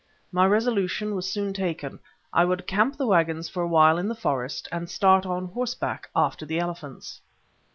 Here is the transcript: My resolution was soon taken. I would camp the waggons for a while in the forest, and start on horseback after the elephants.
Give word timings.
My 0.31 0.47
resolution 0.47 1.13
was 1.13 1.29
soon 1.31 1.53
taken. 1.53 1.99
I 2.33 2.43
would 2.43 2.65
camp 2.65 2.97
the 2.97 3.05
waggons 3.05 3.49
for 3.49 3.61
a 3.61 3.67
while 3.67 3.99
in 3.99 4.07
the 4.07 4.15
forest, 4.15 4.67
and 4.71 4.89
start 4.89 5.27
on 5.27 5.45
horseback 5.49 6.09
after 6.15 6.43
the 6.43 6.57
elephants. 6.57 7.21